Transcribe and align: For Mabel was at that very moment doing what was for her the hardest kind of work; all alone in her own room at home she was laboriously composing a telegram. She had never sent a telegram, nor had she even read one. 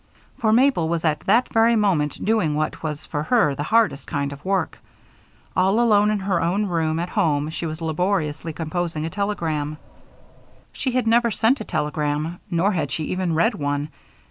For 0.39 0.51
Mabel 0.51 0.89
was 0.89 1.05
at 1.05 1.19
that 1.27 1.53
very 1.53 1.75
moment 1.75 2.25
doing 2.25 2.55
what 2.55 2.81
was 2.81 3.05
for 3.05 3.21
her 3.21 3.53
the 3.53 3.61
hardest 3.61 4.07
kind 4.07 4.33
of 4.33 4.43
work; 4.43 4.79
all 5.55 5.79
alone 5.79 6.09
in 6.09 6.17
her 6.21 6.41
own 6.41 6.65
room 6.65 6.97
at 6.97 7.09
home 7.09 7.51
she 7.51 7.67
was 7.67 7.83
laboriously 7.83 8.51
composing 8.51 9.05
a 9.05 9.11
telegram. 9.11 9.77
She 10.73 10.93
had 10.93 11.05
never 11.05 11.29
sent 11.29 11.61
a 11.61 11.65
telegram, 11.65 12.39
nor 12.49 12.71
had 12.71 12.89
she 12.89 13.03
even 13.11 13.35
read 13.35 13.53
one. 13.53 13.89